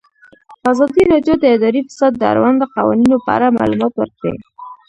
ازادي 0.71 1.03
راډیو 1.11 1.35
د 1.39 1.45
اداري 1.55 1.81
فساد 1.87 2.13
د 2.17 2.23
اړونده 2.31 2.65
قوانینو 2.75 3.17
په 3.25 3.29
اړه 3.35 3.55
معلومات 3.57 3.93
ورکړي. 3.97 4.33